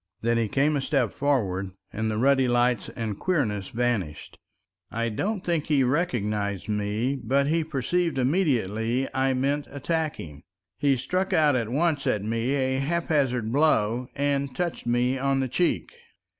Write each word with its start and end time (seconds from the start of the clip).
Then 0.23 0.39
he 0.39 0.47
came 0.47 0.75
a 0.75 0.81
step 0.81 1.11
forward, 1.11 1.73
and 1.93 2.09
the 2.09 2.17
ruddy 2.17 2.47
lights 2.47 2.89
and 2.95 3.19
queerness 3.19 3.67
vanished. 3.69 4.39
I 4.89 5.09
don't 5.09 5.43
think 5.43 5.67
he 5.67 5.83
recognized 5.83 6.67
me, 6.67 7.19
but 7.23 7.45
he 7.45 7.63
perceived 7.63 8.17
immediately 8.17 9.07
I 9.13 9.35
meant 9.35 9.67
attacking. 9.69 10.41
He 10.79 10.97
struck 10.97 11.33
out 11.33 11.55
at 11.55 11.69
once 11.69 12.07
at 12.07 12.23
me 12.23 12.49
a 12.55 12.79
haphazard 12.79 13.51
blow, 13.51 14.07
and 14.15 14.55
touched 14.55 14.87
me 14.87 15.19
on 15.19 15.39
the 15.39 15.47
cheek. 15.47 15.91